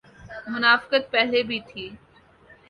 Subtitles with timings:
[0.47, 1.85] منافقت پہلے بھی تھی۔